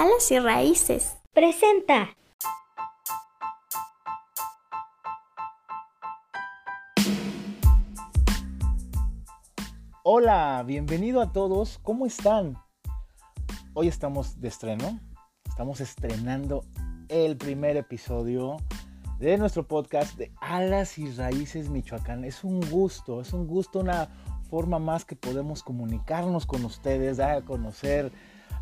Alas 0.00 0.30
y 0.30 0.38
Raíces. 0.38 1.16
Presenta. 1.34 2.10
Hola, 10.04 10.62
bienvenido 10.64 11.20
a 11.20 11.32
todos. 11.32 11.80
¿Cómo 11.82 12.06
están? 12.06 12.56
Hoy 13.74 13.88
estamos 13.88 14.40
de 14.40 14.46
estreno. 14.46 15.00
Estamos 15.48 15.80
estrenando 15.80 16.64
el 17.08 17.36
primer 17.36 17.76
episodio 17.76 18.58
de 19.18 19.36
nuestro 19.36 19.66
podcast 19.66 20.16
de 20.16 20.30
Alas 20.40 20.96
y 20.98 21.10
Raíces 21.10 21.70
Michoacán. 21.70 22.24
Es 22.24 22.44
un 22.44 22.60
gusto, 22.70 23.20
es 23.20 23.32
un 23.32 23.48
gusto, 23.48 23.80
una 23.80 24.08
forma 24.48 24.78
más 24.78 25.04
que 25.04 25.16
podemos 25.16 25.64
comunicarnos 25.64 26.46
con 26.46 26.64
ustedes, 26.64 27.16
dar 27.16 27.38
a 27.38 27.44
conocer 27.44 28.12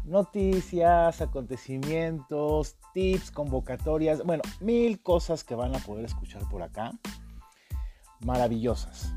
noticias, 0.04 1.20
acontecimientos, 1.20 2.76
tips, 2.94 3.30
convocatorias, 3.30 4.24
bueno, 4.24 4.42
mil 4.60 5.02
cosas 5.02 5.44
que 5.44 5.54
van 5.54 5.74
a 5.74 5.78
poder 5.78 6.04
escuchar 6.04 6.48
por 6.48 6.62
acá. 6.62 6.92
Maravillosas. 8.20 9.12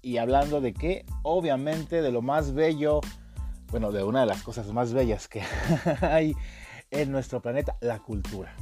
Y 0.00 0.18
hablando 0.18 0.60
de 0.60 0.74
qué, 0.74 1.06
obviamente 1.22 2.02
de 2.02 2.10
lo 2.10 2.22
más 2.22 2.54
bello, 2.54 3.00
bueno, 3.70 3.92
de 3.92 4.02
una 4.02 4.20
de 4.20 4.26
las 4.26 4.42
cosas 4.42 4.66
más 4.72 4.92
bellas 4.92 5.28
que 5.28 5.42
hay 6.00 6.34
en 6.90 7.12
nuestro 7.12 7.40
planeta, 7.40 7.76
la 7.80 8.00
cultura. 8.00 8.54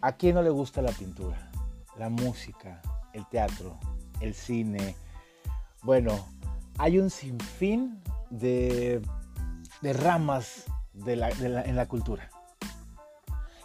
¿A 0.00 0.12
quién 0.12 0.34
no 0.34 0.42
le 0.42 0.50
gusta 0.50 0.82
la 0.82 0.92
pintura? 0.92 1.50
La 1.98 2.10
música, 2.10 2.82
el 3.14 3.26
teatro, 3.26 3.78
el 4.20 4.34
cine. 4.34 4.96
Bueno, 5.82 6.26
hay 6.78 6.98
un 6.98 7.08
sinfín 7.08 8.02
de, 8.30 9.00
de 9.84 9.92
ramas 9.92 10.64
en 11.06 11.76
la 11.76 11.86
cultura. 11.86 12.30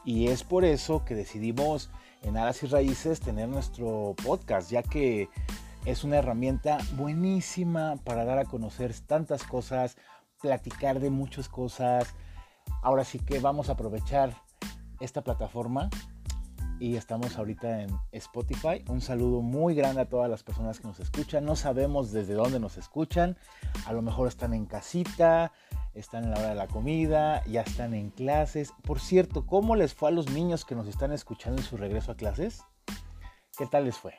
Y 0.04 0.28
es 0.28 0.44
por 0.44 0.66
eso 0.66 1.06
que 1.06 1.16
decidimos 1.16 1.90
en 2.24 2.36
Alas 2.36 2.62
y 2.62 2.68
Raíces 2.68 3.22
tener 3.22 3.48
nuestro 3.48 4.16
podcast, 4.22 4.70
ya 4.70 4.84
que 4.84 5.30
es 5.86 6.04
una 6.04 6.18
herramienta 6.18 6.78
buenísima 6.98 7.96
para 8.04 8.26
dar 8.26 8.38
a 8.38 8.44
conocer 8.44 8.94
tantas 9.00 9.46
cosas, 9.46 9.96
platicar 10.42 11.00
de 11.00 11.10
muchas 11.10 11.48
cosas. 11.48 12.14
Ahora 12.82 13.06
sí 13.06 13.20
que 13.20 13.40
vamos 13.40 13.70
a 13.70 13.74
aprovechar 13.74 14.36
esta 15.00 15.24
plataforma 15.24 15.90
y 16.82 16.98
estamos 16.98 17.38
ahorita 17.38 17.84
en 17.84 17.98
Spotify. 18.12 18.84
Un 18.90 19.00
saludo 19.00 19.42
muy 19.42 19.74
grande 19.74 20.02
a 20.02 20.10
todas 20.10 20.30
las 20.30 20.44
personas 20.44 20.82
que 20.82 20.88
nos 20.88 21.00
escuchan. 21.00 21.46
No 21.46 21.56
sabemos 21.56 22.12
desde 22.12 22.34
dónde 22.34 22.60
nos 22.60 22.78
escuchan. 22.78 23.38
A 23.86 23.94
lo 23.94 24.02
mejor 24.02 24.28
están 24.28 24.54
en 24.54 24.66
casita, 24.66 25.54
están 26.00 26.26
en 26.26 26.32
la 26.32 26.40
hora 26.40 26.50
de 26.50 26.56
la 26.56 26.68
comida, 26.68 27.44
ya 27.46 27.62
están 27.62 27.94
en 27.94 28.10
clases. 28.10 28.74
Por 28.84 29.00
cierto, 29.00 29.46
¿cómo 29.46 29.76
les 29.76 29.94
fue 29.94 30.10
a 30.10 30.12
los 30.12 30.30
niños 30.30 30.66
que 30.66 30.76
nos 30.76 30.88
están 30.88 31.12
escuchando 31.12 31.62
en 31.62 31.68
su 31.68 31.78
regreso 31.78 32.12
a 32.12 32.16
clases? 32.16 32.64
¿Qué 33.58 33.66
tal 33.68 33.86
les 33.86 33.98
fue? 33.98 34.16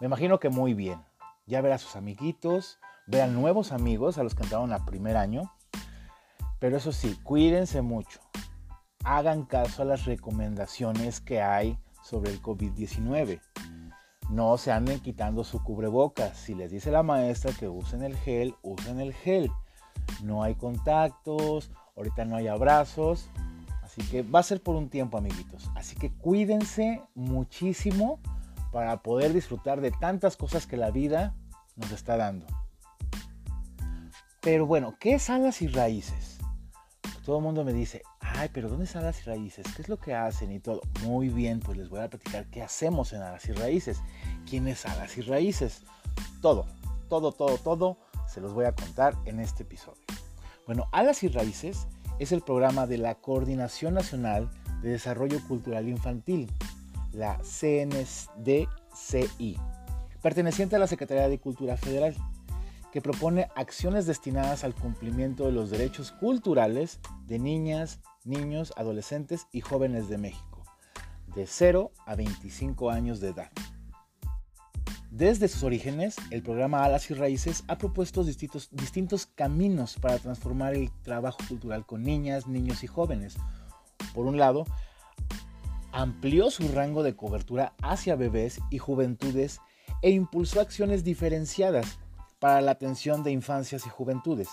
Me 0.00 0.06
imagino 0.06 0.38
que 0.38 0.48
muy 0.48 0.74
bien. 0.74 1.02
Ya 1.46 1.60
ver 1.60 1.72
a 1.72 1.78
sus 1.78 1.96
amiguitos, 1.96 2.78
ver 3.06 3.22
a 3.22 3.26
nuevos 3.26 3.72
amigos, 3.72 4.18
a 4.18 4.22
los 4.22 4.34
que 4.34 4.44
entraron 4.44 4.72
a 4.72 4.84
primer 4.86 5.16
año. 5.16 5.52
Pero 6.58 6.76
eso 6.76 6.92
sí, 6.92 7.18
cuídense 7.24 7.82
mucho 7.82 8.20
hagan 9.04 9.44
caso 9.44 9.82
a 9.82 9.84
las 9.84 10.04
recomendaciones 10.04 11.20
que 11.20 11.40
hay 11.40 11.78
sobre 12.02 12.30
el 12.30 12.40
COVID-19. 12.40 13.40
No 14.30 14.56
se 14.56 14.72
anden 14.72 15.00
quitando 15.00 15.44
su 15.44 15.62
cubrebocas. 15.62 16.36
Si 16.36 16.54
les 16.54 16.70
dice 16.70 16.90
la 16.90 17.02
maestra 17.02 17.52
que 17.52 17.68
usen 17.68 18.02
el 18.02 18.16
gel, 18.16 18.54
usen 18.62 19.00
el 19.00 19.12
gel. 19.12 19.50
No 20.22 20.42
hay 20.42 20.54
contactos, 20.54 21.70
ahorita 21.96 22.24
no 22.24 22.36
hay 22.36 22.48
abrazos. 22.48 23.28
Así 23.82 24.02
que 24.02 24.22
va 24.22 24.38
a 24.38 24.42
ser 24.42 24.62
por 24.62 24.76
un 24.76 24.88
tiempo, 24.88 25.18
amiguitos. 25.18 25.70
Así 25.74 25.96
que 25.96 26.10
cuídense 26.10 27.02
muchísimo 27.14 28.20
para 28.72 29.02
poder 29.02 29.32
disfrutar 29.34 29.80
de 29.80 29.90
tantas 29.90 30.36
cosas 30.36 30.66
que 30.66 30.78
la 30.78 30.90
vida 30.90 31.34
nos 31.76 31.92
está 31.92 32.16
dando. 32.16 32.46
Pero 34.40 34.66
bueno, 34.66 34.96
¿qué 34.98 35.14
es 35.14 35.30
alas 35.30 35.62
y 35.62 35.68
raíces? 35.68 36.38
Todo 37.24 37.36
el 37.36 37.44
mundo 37.44 37.64
me 37.64 37.72
dice, 37.72 38.02
ay, 38.18 38.48
pero 38.52 38.68
¿dónde 38.68 38.86
están 38.86 39.04
las 39.04 39.24
raíces? 39.24 39.64
¿Qué 39.76 39.82
es 39.82 39.88
lo 39.88 39.98
que 39.98 40.14
hacen 40.14 40.50
y 40.50 40.58
todo? 40.58 40.80
Muy 41.04 41.28
bien, 41.28 41.60
pues 41.60 41.76
les 41.78 41.88
voy 41.88 42.00
a 42.00 42.08
platicar 42.08 42.46
qué 42.46 42.62
hacemos 42.62 43.12
en 43.12 43.22
Alas 43.22 43.48
y 43.48 43.52
Raíces. 43.52 44.00
¿Quién 44.48 44.66
es 44.66 44.84
Alas 44.86 45.16
y 45.18 45.20
Raíces? 45.20 45.82
Todo, 46.40 46.66
todo, 47.08 47.30
todo, 47.30 47.58
todo 47.58 47.98
se 48.32 48.40
los 48.40 48.54
voy 48.54 48.64
a 48.64 48.72
contar 48.72 49.14
en 49.26 49.40
este 49.40 49.64
episodio. 49.64 50.00
Bueno, 50.66 50.88
Alas 50.92 51.22
y 51.22 51.28
Raíces 51.28 51.86
es 52.18 52.32
el 52.32 52.40
programa 52.40 52.86
de 52.86 52.96
la 52.96 53.16
Coordinación 53.16 53.92
Nacional 53.92 54.48
de 54.80 54.90
Desarrollo 54.90 55.38
Cultural 55.46 55.86
Infantil, 55.88 56.50
la 57.12 57.38
CNSDCI, 57.42 58.68
perteneciente 60.22 60.76
a 60.76 60.78
la 60.78 60.86
Secretaría 60.86 61.28
de 61.28 61.40
Cultura 61.40 61.76
Federal 61.76 62.16
que 62.90 63.02
propone 63.02 63.48
acciones 63.54 64.06
destinadas 64.06 64.64
al 64.64 64.74
cumplimiento 64.74 65.44
de 65.46 65.52
los 65.52 65.70
derechos 65.70 66.12
culturales 66.12 67.00
de 67.26 67.38
niñas, 67.38 68.00
niños, 68.24 68.72
adolescentes 68.76 69.46
y 69.52 69.60
jóvenes 69.60 70.08
de 70.08 70.18
México, 70.18 70.62
de 71.34 71.46
0 71.46 71.92
a 72.06 72.14
25 72.14 72.90
años 72.90 73.20
de 73.20 73.30
edad. 73.30 73.50
Desde 75.14 75.46
sus 75.46 75.62
orígenes, 75.62 76.16
el 76.30 76.42
programa 76.42 76.84
Alas 76.84 77.10
y 77.10 77.14
Raíces 77.14 77.64
ha 77.68 77.76
propuesto 77.76 78.24
distintos, 78.24 78.70
distintos 78.72 79.26
caminos 79.26 79.96
para 80.00 80.18
transformar 80.18 80.72
el 80.72 80.90
trabajo 81.02 81.36
cultural 81.46 81.84
con 81.84 82.02
niñas, 82.02 82.46
niños 82.46 82.82
y 82.82 82.86
jóvenes. 82.86 83.36
Por 84.14 84.24
un 84.24 84.38
lado, 84.38 84.64
amplió 85.92 86.50
su 86.50 86.66
rango 86.68 87.02
de 87.02 87.14
cobertura 87.14 87.74
hacia 87.82 88.16
bebés 88.16 88.58
y 88.70 88.78
juventudes 88.78 89.60
e 90.00 90.08
impulsó 90.12 90.62
acciones 90.62 91.04
diferenciadas 91.04 91.98
para 92.38 92.62
la 92.62 92.70
atención 92.70 93.22
de 93.22 93.32
infancias 93.32 93.84
y 93.86 93.90
juventudes, 93.90 94.48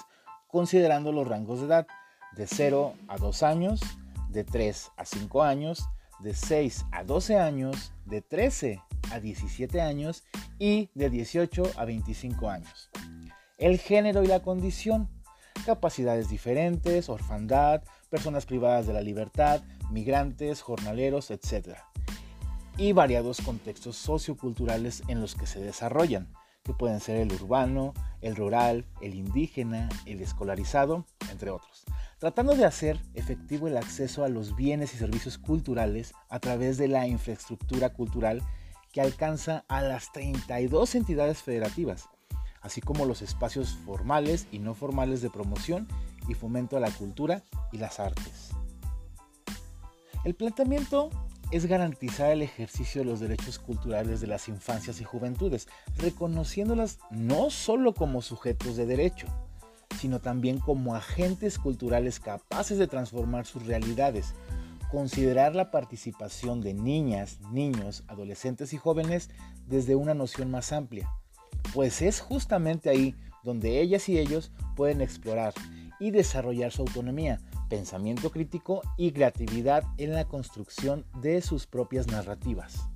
considerando 0.49 1.13
los 1.13 1.25
rangos 1.25 1.61
de 1.61 1.67
edad 1.67 1.87
de 2.35 2.47
0 2.47 2.95
a 3.07 3.15
2 3.15 3.43
años, 3.43 3.79
de 4.27 4.43
3 4.43 4.91
a 4.97 5.05
5 5.05 5.41
años, 5.41 5.87
de 6.19 6.33
6 6.33 6.85
a 6.91 7.05
12 7.05 7.39
años, 7.39 7.93
de 8.03 8.21
13 8.21 8.81
a 9.11 9.19
17 9.19 9.81
años 9.81 10.23
y 10.57 10.89
de 10.93 11.09
18 11.09 11.63
a 11.77 11.85
25 11.85 12.49
años. 12.49 12.89
El 13.57 13.77
género 13.77 14.23
y 14.23 14.27
la 14.27 14.41
condición, 14.41 15.09
capacidades 15.65 16.29
diferentes, 16.29 17.09
orfandad, 17.09 17.83
personas 18.09 18.45
privadas 18.45 18.87
de 18.87 18.93
la 18.93 19.01
libertad, 19.01 19.61
migrantes, 19.91 20.61
jornaleros, 20.61 21.31
etc. 21.31 21.75
Y 22.77 22.93
variados 22.93 23.41
contextos 23.41 23.97
socioculturales 23.97 25.03
en 25.07 25.21
los 25.21 25.35
que 25.35 25.45
se 25.45 25.59
desarrollan, 25.59 26.31
que 26.63 26.73
pueden 26.73 26.99
ser 26.99 27.17
el 27.17 27.33
urbano, 27.33 27.93
el 28.21 28.35
rural, 28.35 28.85
el 29.01 29.15
indígena, 29.15 29.89
el 30.05 30.21
escolarizado, 30.21 31.05
entre 31.31 31.49
otros, 31.49 31.85
tratando 32.19 32.55
de 32.55 32.65
hacer 32.65 32.99
efectivo 33.13 33.67
el 33.67 33.77
acceso 33.77 34.23
a 34.23 34.29
los 34.29 34.55
bienes 34.55 34.93
y 34.93 34.97
servicios 34.97 35.37
culturales 35.37 36.13
a 36.29 36.39
través 36.39 36.77
de 36.77 36.87
la 36.87 37.07
infraestructura 37.07 37.89
cultural 37.89 38.41
que 38.91 39.01
alcanza 39.01 39.65
a 39.67 39.81
las 39.81 40.11
32 40.11 40.95
entidades 40.95 41.41
federativas, 41.41 42.09
así 42.61 42.81
como 42.81 43.05
los 43.05 43.21
espacios 43.21 43.77
formales 43.85 44.47
y 44.51 44.59
no 44.59 44.73
formales 44.73 45.21
de 45.21 45.29
promoción 45.29 45.87
y 46.27 46.33
fomento 46.33 46.77
a 46.77 46.79
la 46.79 46.91
cultura 46.91 47.43
y 47.71 47.77
las 47.77 47.99
artes. 47.99 48.49
El 50.25 50.35
planteamiento 50.35 51.09
es 51.51 51.65
garantizar 51.65 52.31
el 52.31 52.41
ejercicio 52.41 53.01
de 53.01 53.09
los 53.09 53.19
derechos 53.19 53.57
culturales 53.57 54.21
de 54.21 54.27
las 54.27 54.47
infancias 54.47 55.01
y 55.01 55.03
juventudes, 55.03 55.67
reconociéndolas 55.97 56.99
no 57.09 57.49
solo 57.49 57.93
como 57.93 58.21
sujetos 58.21 58.75
de 58.75 58.85
derecho, 58.85 59.27
sino 59.99 60.19
también 60.19 60.59
como 60.59 60.95
agentes 60.95 61.57
culturales 61.57 62.19
capaces 62.19 62.77
de 62.77 62.87
transformar 62.87 63.45
sus 63.45 63.65
realidades, 63.65 64.35
considerar 64.91 65.55
la 65.55 65.71
participación 65.71 66.61
de 66.61 66.73
niñas, 66.73 67.39
niños, 67.51 68.03
adolescentes 68.07 68.73
y 68.73 68.77
jóvenes 68.77 69.29
desde 69.67 69.95
una 69.95 70.13
noción 70.13 70.49
más 70.51 70.71
amplia, 70.71 71.09
pues 71.73 72.01
es 72.01 72.19
justamente 72.19 72.89
ahí 72.89 73.15
donde 73.43 73.81
ellas 73.81 74.09
y 74.09 74.17
ellos 74.17 74.51
pueden 74.75 75.01
explorar 75.01 75.53
y 75.99 76.11
desarrollar 76.11 76.71
su 76.71 76.81
autonomía, 76.81 77.39
pensamiento 77.69 78.31
crítico 78.31 78.81
y 78.97 79.11
creatividad 79.11 79.83
en 79.97 80.13
la 80.13 80.25
construcción 80.25 81.05
de 81.21 81.41
sus 81.41 81.67
propias 81.67 82.07
narrativas. 82.07 82.89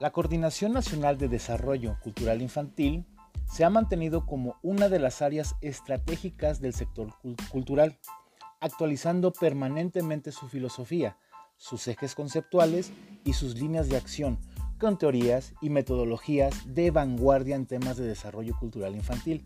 La 0.00 0.10
Coordinación 0.10 0.72
Nacional 0.72 1.18
de 1.18 1.28
Desarrollo 1.28 1.96
Cultural 2.02 2.42
Infantil 2.42 3.06
se 3.48 3.64
ha 3.64 3.70
mantenido 3.70 4.26
como 4.26 4.56
una 4.62 4.88
de 4.88 4.98
las 4.98 5.22
áreas 5.22 5.56
estratégicas 5.60 6.60
del 6.60 6.74
sector 6.74 7.14
cultural, 7.50 7.98
actualizando 8.60 9.32
permanentemente 9.32 10.32
su 10.32 10.48
filosofía, 10.48 11.18
sus 11.56 11.88
ejes 11.88 12.14
conceptuales 12.14 12.92
y 13.24 13.32
sus 13.32 13.56
líneas 13.56 13.88
de 13.88 13.96
acción, 13.96 14.38
con 14.78 14.98
teorías 14.98 15.54
y 15.60 15.70
metodologías 15.70 16.54
de 16.66 16.90
vanguardia 16.90 17.56
en 17.56 17.66
temas 17.66 17.96
de 17.96 18.06
desarrollo 18.06 18.58
cultural 18.58 18.94
infantil, 18.94 19.42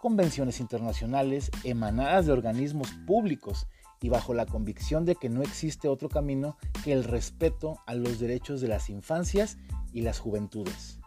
convenciones 0.00 0.60
internacionales 0.60 1.50
emanadas 1.64 2.26
de 2.26 2.32
organismos 2.32 2.90
públicos 3.06 3.66
y 4.00 4.08
bajo 4.08 4.34
la 4.34 4.46
convicción 4.46 5.04
de 5.04 5.16
que 5.16 5.28
no 5.28 5.42
existe 5.42 5.88
otro 5.88 6.08
camino 6.08 6.56
que 6.84 6.92
el 6.92 7.04
respeto 7.04 7.78
a 7.86 7.94
los 7.94 8.18
derechos 8.18 8.60
de 8.60 8.68
las 8.68 8.90
infancias 8.90 9.58
y 9.92 10.02
las 10.02 10.18
juventudes. 10.18 11.00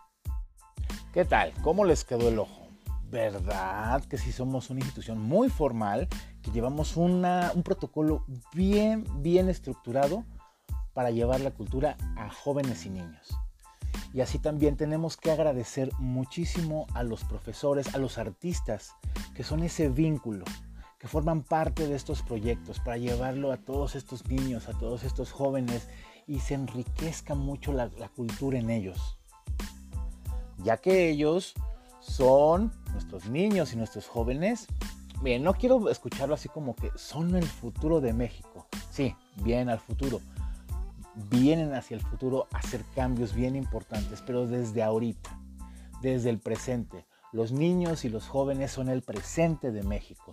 ¿Qué 1.14 1.26
tal? 1.26 1.54
¿Cómo 1.62 1.86
les 1.86 2.04
quedó 2.04 2.30
el 2.30 2.40
ojo? 2.40 2.68
¿Verdad 3.10 4.04
que 4.06 4.18
si 4.18 4.32
somos 4.32 4.70
una 4.70 4.82
institución 4.82 5.20
muy 5.20 5.50
formal, 5.50 6.08
llevamos 6.52 6.98
un 6.98 7.24
protocolo 7.64 8.26
bien, 8.54 9.06
bien 9.22 9.50
estructurado 9.50 10.26
para 10.94 11.12
llevar 11.12 11.42
la 11.42 11.52
cultura 11.52 11.98
a 12.18 12.30
jóvenes 12.30 12.86
y 12.86 12.90
niños? 12.90 13.30
Y 14.14 14.22
así 14.22 14.40
también 14.40 14.76
tenemos 14.76 15.18
que 15.18 15.32
agradecer 15.32 15.92
muchísimo 16.00 16.88
a 16.94 17.04
los 17.04 17.24
profesores, 17.24 17.94
a 17.94 17.98
los 17.98 18.18
artistas, 18.18 18.94
que 19.36 19.44
son 19.44 19.64
ese 19.64 19.90
vínculo 19.90 20.46
que 21.00 21.08
forman 21.08 21.44
parte 21.44 21.88
de 21.88 21.96
estos 21.96 22.22
proyectos 22.22 22.80
para 22.80 22.98
llevarlo 22.98 23.54
a 23.54 23.58
todos 23.58 23.96
estos 23.96 24.28
niños, 24.28 24.68
a 24.68 24.78
todos 24.78 25.06
estos 25.06 25.32
jóvenes 25.32 25.88
y 26.28 26.40
se 26.40 26.56
enriquezca 26.56 27.36
mucho 27.36 27.72
la, 27.72 27.90
cultura 28.10 28.60
en 28.60 28.70
ellos. 28.70 29.18
Ya 30.58 30.78
que 30.78 31.10
ellos 31.10 31.54
son 32.02 32.74
nuestros 32.92 33.30
niños 33.30 33.72
y 33.74 33.78
nuestros 33.78 34.08
jóvenes. 34.08 34.68
Bien, 35.22 35.44
no 35.44 35.54
quiero 35.54 35.90
escucharlo 35.90 36.34
así 36.34 36.48
como 36.48 36.76
que 36.76 36.92
son 36.96 37.36
el 37.36 37.46
futuro 37.46 38.00
de 38.00 38.14
México. 38.14 38.68
Sí, 38.90 39.16
bien 39.44 39.70
al 39.70 39.80
futuro. 39.80 40.22
Vienen 41.30 41.74
hacia 41.74 41.96
el 41.96 42.02
futuro 42.02 42.48
a 42.54 42.60
hacer 42.60 42.86
cambios 42.96 43.34
bien 43.34 43.58
importantes, 43.58 44.24
pero 44.26 44.48
desde 44.48 44.82
ahorita, 44.82 45.38
desde 46.02 46.30
el 46.30 46.40
presente. 46.40 47.06
Los 47.34 47.52
niños 47.52 48.06
y 48.06 48.10
los 48.10 48.28
jóvenes 48.28 48.72
son 48.72 48.88
el 48.88 49.02
presente 49.02 49.72
de 49.72 49.84
México. 49.84 50.32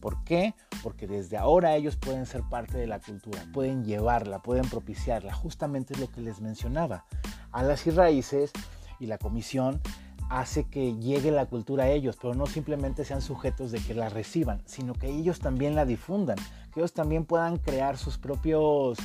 ¿Por 0.00 0.22
qué? 0.22 0.54
Porque 0.84 1.08
desde 1.08 1.36
ahora 1.36 1.74
ellos 1.74 1.96
pueden 1.96 2.26
ser 2.26 2.42
parte 2.42 2.78
de 2.78 2.86
la 2.86 3.00
cultura, 3.00 3.44
pueden 3.52 3.84
llevarla, 3.84 4.40
pueden 4.40 4.68
propiciarla. 4.68 5.34
Justamente 5.34 5.94
es 5.94 6.00
lo 6.00 6.08
que 6.08 6.20
les 6.20 6.40
mencionaba. 6.40 7.04
Alas 7.50 7.84
y 7.86 7.90
raíces 7.90 8.52
y 9.00 9.06
la 9.06 9.18
comisión 9.18 9.80
hace 10.30 10.64
que 10.68 10.96
llegue 10.96 11.30
la 11.30 11.46
cultura 11.46 11.84
a 11.84 11.88
ellos, 11.88 12.16
pero 12.20 12.34
no 12.34 12.46
simplemente 12.46 13.04
sean 13.04 13.22
sujetos 13.22 13.70
de 13.70 13.80
que 13.80 13.94
la 13.94 14.08
reciban, 14.08 14.62
sino 14.66 14.94
que 14.94 15.08
ellos 15.08 15.40
también 15.40 15.74
la 15.74 15.84
difundan, 15.84 16.36
que 16.72 16.80
ellos 16.80 16.92
también 16.92 17.24
puedan 17.24 17.58
crear 17.58 17.96
sus 17.96 18.18
propios 18.18 18.98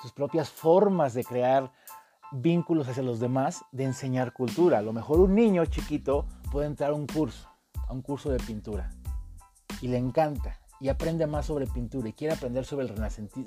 sus 0.00 0.12
propias 0.12 0.50
formas 0.50 1.14
de 1.14 1.22
crear 1.22 1.70
vínculos 2.32 2.88
hacia 2.88 3.02
los 3.02 3.20
demás, 3.20 3.64
de 3.70 3.84
enseñar 3.84 4.32
cultura. 4.32 4.78
A 4.78 4.82
lo 4.82 4.92
mejor 4.92 5.20
un 5.20 5.34
niño 5.34 5.64
chiquito 5.66 6.26
puede 6.50 6.66
entrar 6.66 6.90
a 6.90 6.94
un 6.94 7.06
curso, 7.06 7.48
a 7.86 7.92
un 7.92 8.02
curso 8.02 8.30
de 8.30 8.38
pintura 8.38 8.90
y 9.80 9.88
le 9.88 9.98
encanta 9.98 10.58
y 10.80 10.88
aprende 10.88 11.26
más 11.28 11.46
sobre 11.46 11.68
pintura 11.68 12.08
y 12.08 12.12
quiere 12.12 12.34
aprender 12.34 12.64
sobre 12.64 12.86
el 12.86 12.96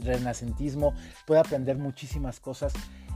renacentismo, 0.01 0.93
puede 1.25 1.41
aprender 1.41 1.77
muchísimas 1.77 2.39
cosas. 2.39 2.73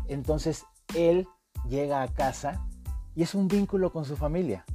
Entonces 0.09 0.65
él 0.94 1.25
llega 1.69 2.01
a 2.01 2.07
casa 2.09 2.68
y 3.16 3.24
es 3.24 3.36
un 3.36 3.48
vínculo 3.48 3.92
con 3.92 4.06
su 4.06 4.16
familia. 4.16 4.66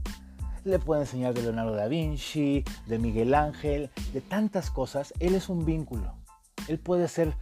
Le 0.64 0.78
puede 0.78 1.02
enseñar 1.02 1.34
de 1.34 1.42
Leonardo 1.42 1.74
da 1.74 1.88
Vinci, 1.88 2.64
de 2.86 2.98
Miguel 2.98 3.34
Ángel, 3.34 3.90
de 4.12 4.20
tantas 4.20 4.70
cosas. 4.70 5.12
Él 5.20 5.34
es 5.34 5.48
un 5.48 5.64
vínculo. 5.64 6.14
Él 6.68 6.78
puede 6.78 7.08
ser 7.08 7.36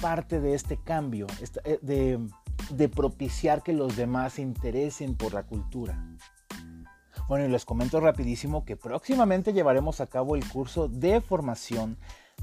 parte 0.00 0.40
de 0.40 0.54
este 0.54 0.76
cambio, 0.76 1.26
eh, 1.64 1.78
de, 1.82 2.18
de 2.70 2.88
propiciar 2.88 3.62
que 3.62 3.72
los 3.72 3.96
demás 3.96 4.34
se 4.34 4.42
interesen 4.42 5.14
por 5.14 5.34
la 5.34 5.44
cultura. 5.44 6.02
Bueno, 7.28 7.46
y 7.46 7.48
les 7.48 7.64
comento 7.64 8.00
rapidísimo 8.00 8.64
que 8.64 8.76
próximamente 8.76 9.52
llevaremos 9.52 10.00
a 10.00 10.06
cabo 10.06 10.36
el 10.36 10.46
curso 10.46 10.88
de 10.88 11.20
formación 11.20 11.96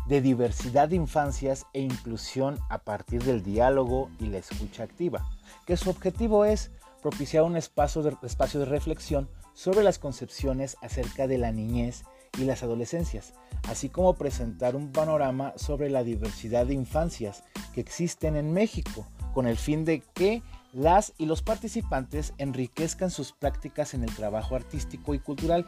de 0.07 0.21
diversidad 0.21 0.89
de 0.89 0.95
infancias 0.95 1.68
e 1.74 1.81
inclusión 1.81 2.57
a 2.69 2.80
partir 2.80 3.24
del 3.24 3.44
diálogo 3.44 4.09
y 4.19 4.27
la 4.27 4.39
escucha 4.39 4.83
activa, 4.83 5.30
que 5.65 5.77
su 5.77 5.89
objetivo 5.89 6.45
es 6.45 6.71
propiciar 7.01 7.44
un 7.44 7.57
espacio 7.57 8.03
de, 8.03 8.15
espacio 8.24 8.59
de 8.59 8.65
reflexión 8.65 9.30
sobre 9.53 9.83
las 9.83 10.00
concepciones 10.00 10.77
acerca 10.81 11.27
de 11.27 11.38
la 11.38 11.51
niñez 11.51 12.03
y 12.38 12.45
las 12.45 12.63
adolescencias, 12.63 13.33
así 13.68 13.89
como 13.89 14.15
presentar 14.15 14.75
un 14.75 14.92
panorama 14.92 15.53
sobre 15.57 15.89
la 15.89 16.03
diversidad 16.03 16.65
de 16.65 16.74
infancias 16.74 17.44
que 17.74 17.81
existen 17.81 18.36
en 18.36 18.53
México, 18.53 19.06
con 19.33 19.48
el 19.48 19.57
fin 19.57 19.86
de 19.86 20.01
que 20.13 20.42
las 20.74 21.13
y 21.18 21.25
los 21.25 21.42
participantes 21.42 22.33
enriquezcan 22.38 23.12
sus 23.12 23.33
prácticas 23.33 23.94
en 23.94 24.03
el 24.03 24.15
trabajo 24.15 24.56
artístico 24.56 25.13
y 25.13 25.19
cultural 25.19 25.65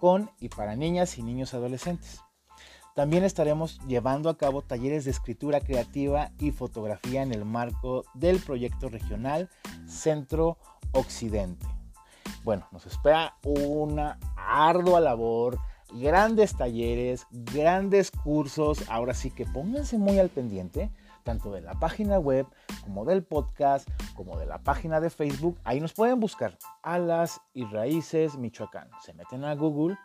con 0.00 0.30
y 0.38 0.48
para 0.48 0.76
niñas 0.76 1.18
y 1.18 1.22
niños 1.22 1.54
adolescentes. 1.54 2.20
También 2.94 3.24
estaremos 3.24 3.80
llevando 3.88 4.30
a 4.30 4.38
cabo 4.38 4.62
talleres 4.62 5.04
de 5.04 5.10
escritura 5.10 5.60
creativa 5.60 6.30
y 6.38 6.52
fotografía 6.52 7.22
en 7.22 7.32
el 7.32 7.44
marco 7.44 8.04
del 8.14 8.38
proyecto 8.38 8.88
regional 8.88 9.50
Centro 9.86 10.58
Occidente. 10.94 11.66
Bueno, 12.42 12.66
nos 12.72 12.86
espera 12.86 13.36
una 13.44 14.18
ardua 14.36 15.00
labor, 15.00 15.58
grandes 15.92 16.56
talleres, 16.56 17.26
grandes 17.30 18.10
cursos. 18.10 18.84
Ahora 18.88 19.14
sí 19.14 19.30
que 19.30 19.46
pónganse 19.46 19.98
muy 19.98 20.18
al 20.18 20.28
pendiente 20.28 20.90
tanto 21.24 21.50
de 21.50 21.62
la 21.62 21.74
página 21.74 22.18
web 22.18 22.46
como 22.82 23.04
del 23.04 23.24
podcast, 23.24 23.88
como 24.14 24.38
de 24.38 24.46
la 24.46 24.58
página 24.58 25.00
de 25.00 25.10
Facebook. 25.10 25.58
Ahí 25.64 25.80
nos 25.80 25.94
pueden 25.94 26.20
buscar 26.20 26.56
Alas 26.82 27.40
y 27.52 27.64
Raíces 27.64 28.36
Michoacán. 28.36 28.88
Se 29.02 29.14
meten 29.14 29.44
a 29.44 29.54
Google, 29.54 29.98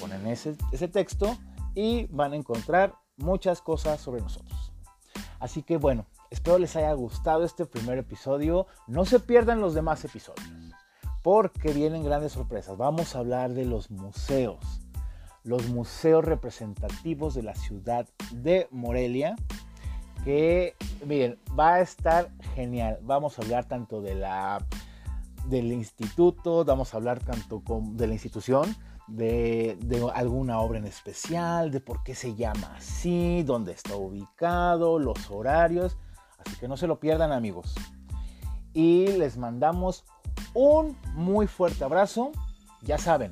ponen 0.00 0.26
ese, 0.26 0.56
ese 0.72 0.88
texto 0.88 1.38
y 1.74 2.06
van 2.06 2.32
a 2.32 2.36
encontrar 2.36 2.94
muchas 3.16 3.62
cosas 3.62 4.00
sobre 4.00 4.20
nosotros. 4.20 4.72
Así 5.38 5.62
que 5.62 5.76
bueno, 5.76 6.06
espero 6.30 6.58
les 6.58 6.76
haya 6.76 6.92
gustado 6.92 7.44
este 7.44 7.66
primer 7.66 7.98
episodio. 7.98 8.66
No 8.86 9.04
se 9.04 9.20
pierdan 9.20 9.60
los 9.60 9.74
demás 9.74 10.04
episodios, 10.04 10.48
porque 11.22 11.72
vienen 11.72 12.04
grandes 12.04 12.32
sorpresas. 12.32 12.76
Vamos 12.76 13.14
a 13.14 13.20
hablar 13.20 13.52
de 13.54 13.64
los 13.64 13.90
museos, 13.90 14.58
los 15.44 15.68
museos 15.68 16.24
representativos 16.24 17.34
de 17.34 17.42
la 17.42 17.54
ciudad 17.54 18.06
de 18.32 18.68
Morelia 18.70 19.36
que, 20.26 20.74
miren, 21.06 21.38
va 21.58 21.74
a 21.74 21.80
estar 21.80 22.30
genial. 22.56 22.98
Vamos 23.02 23.38
a 23.38 23.42
hablar 23.42 23.66
tanto 23.66 24.02
de 24.02 24.16
la, 24.16 24.58
del 25.48 25.72
instituto, 25.72 26.64
vamos 26.64 26.92
a 26.92 26.96
hablar 26.96 27.20
tanto 27.20 27.62
de 27.92 28.06
la 28.08 28.12
institución, 28.12 28.74
de, 29.06 29.78
de, 29.80 30.04
alguna 30.12 30.58
obra 30.58 30.78
en 30.78 30.86
especial, 30.86 31.70
de 31.70 31.80
por 31.80 32.02
qué 32.02 32.16
se 32.16 32.34
llama 32.34 32.74
así, 32.76 33.44
dónde 33.44 33.70
está 33.70 33.94
ubicado, 33.94 34.98
los 34.98 35.30
horarios. 35.30 35.96
Así 36.38 36.56
que 36.56 36.68
no 36.68 36.76
se 36.76 36.86
lo 36.86 37.00
pierdan 37.00 37.32
amigos. 37.32 37.74
Y 38.72 39.06
les 39.06 39.36
mandamos 39.36 40.04
un 40.54 40.96
muy 41.14 41.46
fuerte 41.46 41.84
abrazo. 41.84 42.32
Ya 42.82 42.98
saben, 42.98 43.30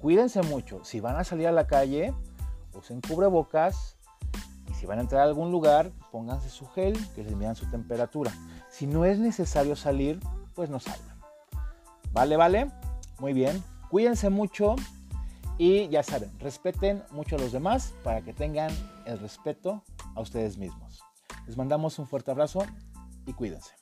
cuídense 0.00 0.42
mucho. 0.42 0.84
Si 0.84 1.00
van 1.00 1.16
a 1.16 1.24
salir 1.24 1.46
a 1.46 1.52
la 1.52 1.66
calle, 1.66 2.12
usen 2.74 3.00
cubrebocas, 3.00 3.96
si 4.80 4.86
van 4.86 4.98
a 4.98 5.02
entrar 5.02 5.20
a 5.20 5.24
algún 5.24 5.52
lugar, 5.52 5.92
pónganse 6.10 6.48
su 6.48 6.66
gel, 6.68 6.96
que 7.14 7.22
les 7.22 7.36
midan 7.36 7.54
su 7.54 7.68
temperatura. 7.70 8.32
Si 8.70 8.86
no 8.86 9.04
es 9.04 9.18
necesario 9.18 9.76
salir, 9.76 10.18
pues 10.54 10.70
no 10.70 10.80
salgan. 10.80 11.20
Vale, 12.12 12.36
vale. 12.36 12.70
Muy 13.18 13.34
bien. 13.34 13.62
Cuídense 13.90 14.30
mucho 14.30 14.76
y 15.58 15.88
ya 15.88 16.02
saben, 16.02 16.30
respeten 16.38 17.02
mucho 17.10 17.36
a 17.36 17.38
los 17.38 17.52
demás 17.52 17.92
para 18.02 18.22
que 18.22 18.32
tengan 18.32 18.70
el 19.04 19.18
respeto 19.18 19.82
a 20.14 20.20
ustedes 20.20 20.56
mismos. 20.56 21.02
Les 21.46 21.56
mandamos 21.56 21.98
un 21.98 22.06
fuerte 22.06 22.30
abrazo 22.30 22.64
y 23.26 23.32
cuídense. 23.32 23.79